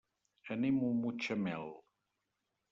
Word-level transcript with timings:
Anem 0.55 0.79
a 0.87 0.89
Mutxamel. 1.03 1.69